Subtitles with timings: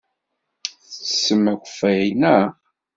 [0.63, 2.47] Tettessemt akeffay, naɣ?